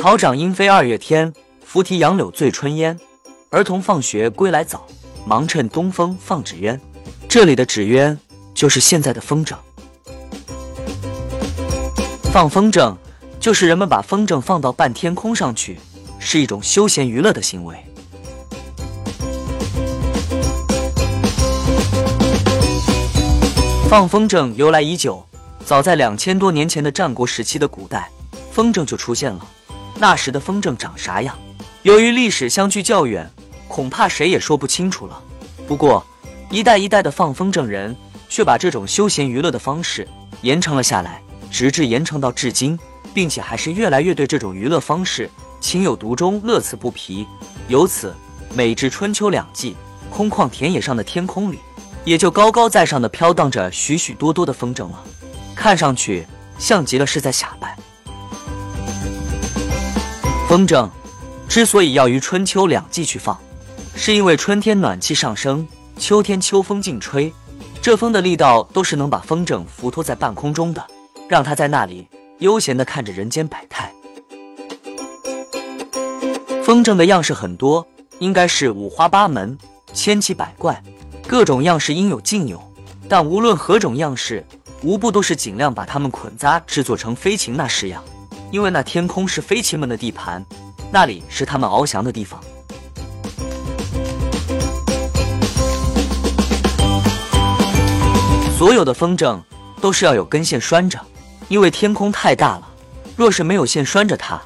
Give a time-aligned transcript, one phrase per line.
[0.00, 1.30] 草长莺飞二月天，
[1.62, 2.98] 拂堤杨柳醉春烟。
[3.50, 4.86] 儿童放学归来早，
[5.26, 6.80] 忙趁东风放纸鸢。
[7.28, 8.18] 这里的纸鸢
[8.54, 9.54] 就是现在的风筝。
[12.32, 12.96] 放风筝
[13.38, 15.78] 就是人们把风筝放到半天空上去，
[16.18, 17.76] 是一种休闲娱乐的行为。
[23.90, 25.22] 放风筝由来已久，
[25.66, 28.10] 早在两千多年前的战国时期的古代，
[28.50, 29.46] 风筝就出现了。
[30.00, 31.38] 那时的风筝长啥样？
[31.82, 33.30] 由于历史相距较远，
[33.68, 35.22] 恐怕谁也说不清楚了。
[35.68, 36.02] 不过，
[36.50, 37.94] 一代一代的放风筝人
[38.26, 40.08] 却把这种休闲娱乐的方式
[40.40, 42.78] 延承了下来，直至延承到至今，
[43.12, 47.26] 并且还是越来越对这种娱乐方式情有独钟，乐此不疲。
[47.68, 48.14] 由此，
[48.54, 49.76] 每至春秋两季，
[50.08, 51.58] 空旷田野上的天空里。
[52.06, 55.04] 也就高高在上的飘荡着许许多多的风筝了，
[55.54, 56.26] 看上去
[56.58, 57.76] 像极了是在下拜。
[60.50, 60.90] 风筝
[61.48, 63.38] 之所以要于春秋两季去放，
[63.94, 65.64] 是因为春天暖气上升，
[65.96, 67.32] 秋天秋风劲吹，
[67.80, 70.84] 这风的力道都是能把风筝浮托在半空中的，
[71.28, 72.04] 让它在那里
[72.40, 73.92] 悠闲地看着人间百态。
[76.64, 77.86] 风筝的样式很多，
[78.18, 79.56] 应该是五花八门，
[79.92, 80.82] 千奇百怪。
[81.28, 82.60] 各种样式应有尽有，
[83.08, 84.44] 但无论何种样式，
[84.82, 88.02] 无不都是尽量把它们捆扎制作成飞禽那式样，
[88.50, 90.44] 因为那天空是飞禽们的地盘，
[90.90, 92.40] 那里是他们翱翔的地方。
[98.58, 99.40] 所有的风筝
[99.80, 100.98] 都是要有根线拴着，
[101.48, 102.68] 因为天空太大了，
[103.16, 104.40] 若是没有线拴着它，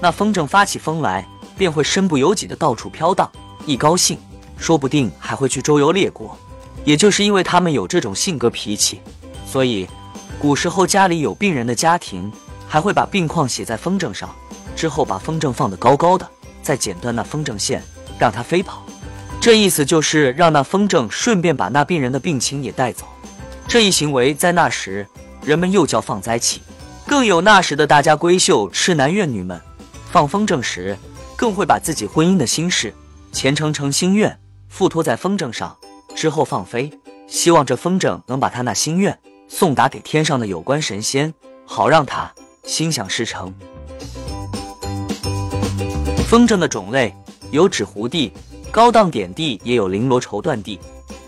[0.00, 3.30] 那风筝发起风来便会身不由己的到处飘荡，
[3.66, 4.18] 一高兴。
[4.56, 6.36] 说不定还会去周游列国，
[6.84, 9.00] 也就是因为他们有这种性格脾气，
[9.46, 9.88] 所以
[10.38, 12.30] 古时候家里有病人的家庭
[12.72, 14.30] 还会把病况写在风筝上，
[14.76, 16.24] 之后把风筝放得高高的，
[16.62, 17.82] 再剪断那风筝线，
[18.16, 18.86] 让它飞跑。
[19.40, 23.06] 这意思就是让那风筝顺便把那病人的病情也带走。
[23.66, 25.04] 这一行为在那时
[25.42, 26.62] 人们又叫放灾气。
[27.08, 29.60] 更有那时的大家闺秀、痴男怨女们
[30.12, 30.96] 放风筝时，
[31.34, 32.94] 更会把自己婚姻的心事、
[33.32, 34.38] 前程成心愿。
[34.68, 35.76] 附托在风筝上
[36.14, 36.92] 之后放飞，
[37.26, 41.34] 希望这风筝能把他那心愿送达给天上的有关神仙，
[41.66, 42.32] 好让他
[42.70, 43.52] 心想事成。
[46.28, 47.12] 风筝的种类
[47.50, 48.32] 有纸糊地、
[48.70, 50.78] 高档点地，也有绫罗绸缎地，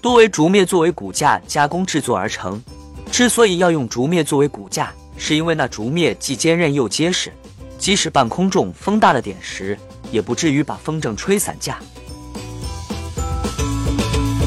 [0.01, 2.63] 多为竹篾作为骨架加工制作而成。
[3.11, 7.33] 之所以要用竹篾作为骨架，是因为那竹篾既坚韧又结实，
[7.77, 9.77] 即使半空中风大了点时，
[10.13, 11.81] 也不至于把风筝吹散架。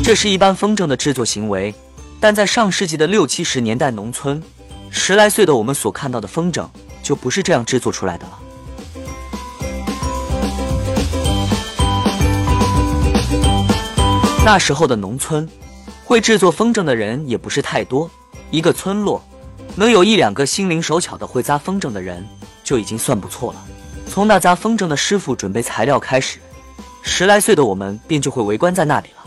[0.02, 1.76] 这是一般风筝的制作行为，
[2.22, 4.42] 但在上世纪的六七十年代，农村
[4.90, 6.66] 十来岁的我们所看到的风筝
[7.06, 8.40] 就不是这样制作出来的了。
[14.44, 15.48] 那时候的农村，
[16.04, 18.10] 会制作风筝的人也不是太多，
[18.50, 19.24] 一个村落
[19.76, 22.26] 能有一两个心灵手巧的会扎风筝的人
[22.64, 23.64] 就已经算不错了。
[24.10, 26.40] 从那扎风筝的师傅准备材料开始，
[27.04, 29.24] 十来岁的我们便就会围观在那里了。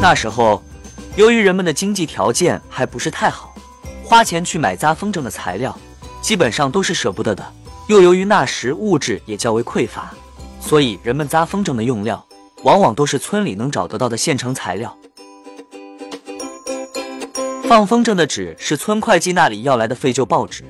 [0.00, 0.62] 那时候，
[1.16, 3.52] 由于人们的经济条件还不是太好，
[4.10, 5.78] 花钱去买扎风筝的材料，
[6.20, 7.46] 基本上都是舍不得的。
[7.86, 10.12] 又由于那时物质也较为匮乏，
[10.60, 12.26] 所以人们扎风筝的用料，
[12.64, 14.96] 往往都是村里能找得到的现成材料。
[17.68, 20.64] 放风筝的纸是村会计那里要来的废旧报纸，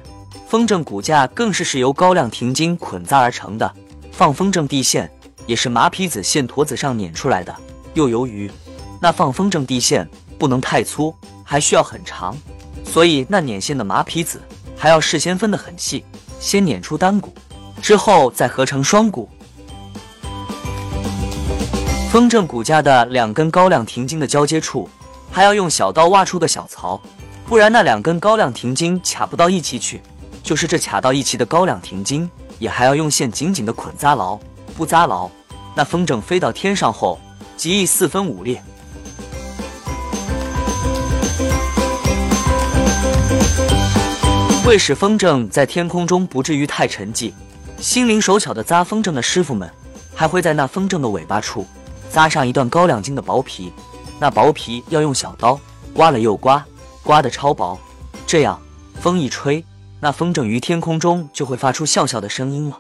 [0.47, 3.73] 风筝骨架更是是由高粱停金捆扎而成的，
[4.13, 5.11] 放风筝地线
[5.47, 7.57] 也是麻皮子线坨子上捻出来的。
[7.95, 8.51] 又由于
[9.01, 10.07] 那放风筝地线
[10.39, 12.37] 不能太粗，还需要很长，
[12.93, 14.43] 所以那捻线的麻皮子
[14.77, 16.05] 还要事先分得很细，
[16.41, 17.33] 先捻出单股，
[17.81, 19.29] 之后再合成双股。
[22.11, 24.89] 风筝骨架的两根高粱停经的交接处，
[25.31, 27.01] 还要用小刀挖出个小槽，
[27.47, 30.03] 不然那两根高粱停经卡不到一起去。
[30.43, 32.29] 就是这卡到一起的高粱停经，
[32.59, 34.37] 也还要用线紧紧的捆扎牢，
[34.77, 35.31] 不扎牢，
[35.77, 37.21] 那风筝飞到天上后，
[37.57, 38.61] 极易四分五裂。
[44.71, 47.33] 会使风筝在天空中不至于太沉寂，
[47.81, 49.69] 心灵手巧的扎风筝的师傅们
[50.15, 51.67] 还会在那风筝的尾巴处
[52.09, 53.73] 扎上一段高粱筋的薄皮。
[54.21, 55.59] 那薄皮要用小刀
[55.93, 56.65] 刮了又刮，
[57.03, 57.77] 刮得超薄，
[58.29, 58.63] 这样
[59.01, 59.65] 风一吹，
[59.99, 62.79] 那风筝于天空中就会发出笑笑的声音了。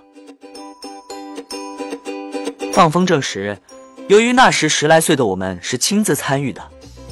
[2.73, 3.59] 放风筝时，
[4.07, 6.63] 由于那时十来岁的我们是亲自参与的，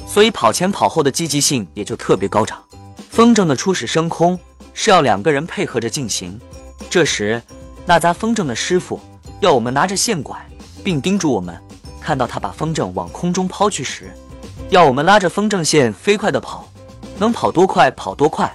[0.07, 2.63] 所以跑前跑后的积极性也就特别高涨。
[3.09, 4.39] 风筝的初始升空。
[4.81, 6.39] 是要两个人配合着进行，
[6.89, 7.43] 这时，
[7.85, 8.97] 那扎风筝的师傅
[9.41, 10.39] 要我们拿着线管，
[10.81, 11.61] 并叮嘱我们，
[11.99, 14.09] 看到他把风筝往空中抛去时，
[14.69, 16.65] 要我们拉着风筝线飞快地跑，
[17.17, 18.49] 能跑多快跑多快，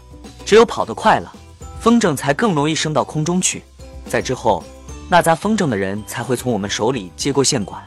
[0.46, 1.30] 只有跑得快了，
[1.78, 3.62] 风筝才更容易升到空中去。
[4.08, 4.64] 在之后，
[5.10, 7.84] 那扎风筝的人才会从我们手里接过线管，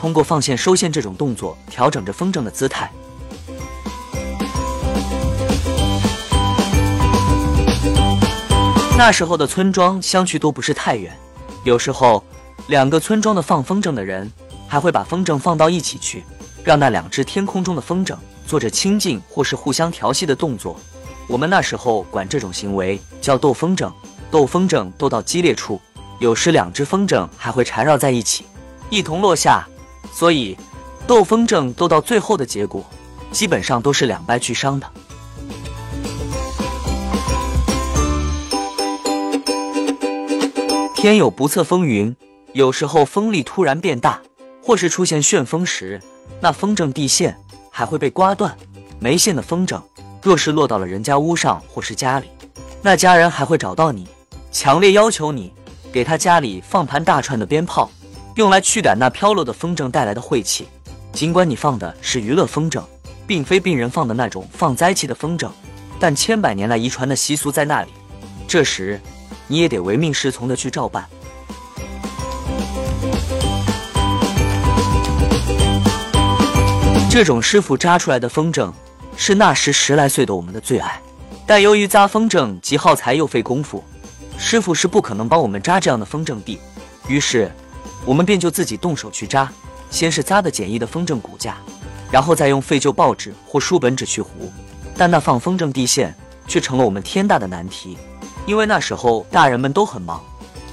[0.00, 2.90] 通过放线收线这种动作调整着风筝的姿态。
[8.98, 11.14] 那时候的村庄相去都不是太远，
[11.64, 12.24] 有时候
[12.68, 14.30] 两个村庄的放风筝的人
[14.66, 16.24] 还会把风筝放到一起去，
[16.64, 18.16] 让那两只天空中的风筝
[18.46, 20.80] 做着亲近或是互相调戏的动作。
[21.28, 23.92] 我们那时候管这种行为叫斗风筝。
[24.30, 25.78] 斗风筝斗到激烈处，
[26.18, 28.46] 有时两只风筝还会缠绕在一起，
[28.88, 29.68] 一同落下。
[30.10, 30.56] 所以，
[31.06, 32.84] 斗风筝斗到最后的结果，
[33.30, 34.90] 基本上都是两败俱伤的。
[41.06, 42.16] 天有不测风云，
[42.52, 44.20] 有时候风力突然变大，
[44.60, 46.02] 或是出现旋风时，
[46.40, 47.38] 那风筝地线
[47.70, 48.56] 还会被刮断。
[48.98, 49.80] 没线的风筝，
[50.20, 52.26] 若是落到了人家屋上或是家里，
[52.82, 54.08] 那家人还会找到你，
[54.50, 55.52] 强烈要求你
[55.92, 57.88] 给他家里放盘大串的鞭炮，
[58.34, 60.66] 用来驱赶那飘落的风筝带来的晦气。
[61.12, 62.82] 尽管你放的是娱乐风筝，
[63.28, 65.48] 并非病人放的那种放灾气的风筝，
[66.00, 67.92] 但千百年来遗传的习俗在那里。
[68.48, 69.00] 这时。
[69.46, 71.06] 你也得唯命是从的去照办。
[77.08, 78.70] 这种师傅扎出来的风筝，
[79.16, 81.00] 是那时十来岁的我们的最爱。
[81.46, 83.82] 但由于扎风筝既耗材又费功夫，
[84.36, 86.58] 师傅是不可能帮我们扎这样的风筝地。
[87.08, 87.50] 于是，
[88.04, 89.50] 我们便就自己动手去扎。
[89.88, 91.56] 先是扎的简易的风筝骨架，
[92.10, 94.52] 然后再用废旧报纸或书本纸去糊。
[94.96, 96.14] 但那放风筝地线
[96.48, 97.96] 却成了我们天大的难题。
[98.46, 100.22] 因为那时候大人们都很忙，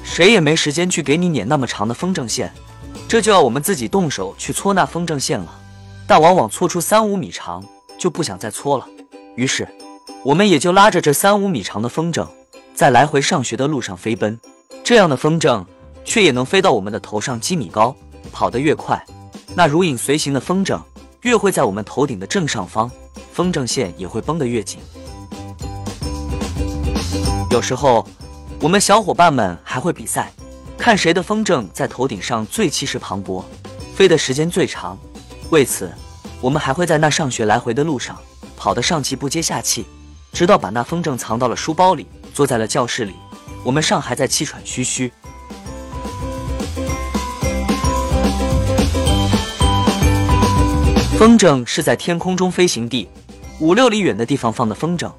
[0.03, 2.53] 谁也没时间去给你捻那么长的风筝线，
[3.07, 5.59] 这就要我们自己动手去搓那风筝线了。
[6.05, 7.63] 但往往搓出三五米长
[7.97, 8.87] 就不想再搓了，
[9.35, 9.67] 于是
[10.23, 12.27] 我们也就拉着这三五米长的风筝，
[12.75, 14.39] 在来回上学的路上飞奔。
[14.83, 15.65] 这样的风筝
[16.05, 17.95] 却也能飞到我们的头上几米高，
[18.31, 19.03] 跑得越快，
[19.55, 20.79] 那如影随形的风筝
[21.21, 22.91] 越会在我们头顶的正上方，
[23.31, 24.79] 风筝线也会绷得越紧。
[27.53, 28.03] 有时候，
[28.59, 30.33] 我们小伙伴们还会比赛，
[30.75, 33.43] 看谁的风筝在头顶上最气势磅礴，
[33.93, 34.97] 飞的时间最长。
[35.51, 35.93] 为此，
[36.41, 38.17] 我们还会在那上学来回的路上
[38.57, 39.85] 跑得上气不接下气，
[40.31, 43.13] 直到把那风筝藏到了书包里，坐在了教室里，
[43.63, 45.13] 我们上还在气喘吁吁。
[51.19, 53.07] 风筝是在天空中飞行地
[53.59, 55.11] 五六里远的地方放的风筝。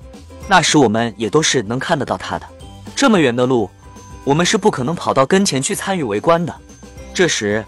[0.47, 2.47] 那时我们也都是能看得到他的，
[2.95, 3.71] 这么远的路，
[4.25, 6.55] 我们是不可能跑到跟前去参与围观的。
[7.15, 7.65] 这时，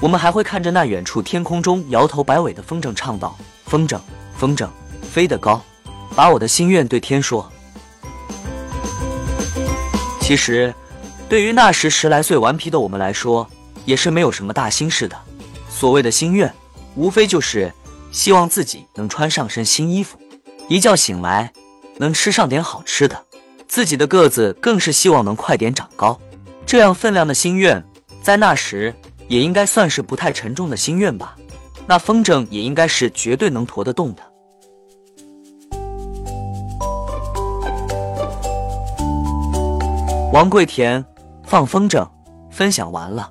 [0.00, 3.36] 我们还会看着那远处天空中摇头摆尾的风筝，唱道
[3.66, 4.00] ：“风筝，
[4.36, 4.68] 风筝，
[5.02, 5.62] 飞得高，
[6.14, 7.50] 把我的心愿对天说。”
[10.20, 10.74] 其实，
[11.28, 13.46] 对于那时十来岁顽皮的我们来说，
[13.84, 15.16] 也是没有什么大心事的。
[15.68, 16.50] 所谓的心愿，
[16.94, 17.70] 无非就是
[18.10, 20.16] 希望自己能穿上身新衣服，
[20.68, 21.52] 一觉醒来。
[21.96, 23.24] 能吃上点好吃的，
[23.68, 26.18] 自己的个子更是希望能快点长高。
[26.66, 27.84] 这样分量的心愿，
[28.22, 28.94] 在那时
[29.28, 31.36] 也应该算是不太沉重的心愿吧。
[31.86, 34.22] 那风筝也应该是绝对能驮得动的。
[40.32, 41.04] 王贵田
[41.44, 42.08] 放风筝，
[42.50, 43.30] 分享完了。